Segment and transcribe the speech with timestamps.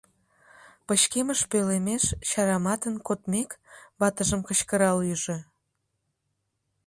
[0.85, 3.49] Пычкемыш пӧлемеш чараматын кодмек,
[3.99, 5.37] ватыжым кычкырал ӱжӧ.